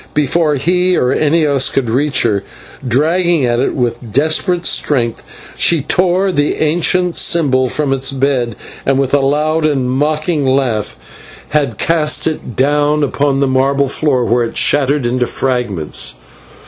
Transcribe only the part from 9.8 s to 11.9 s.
mocking laugh had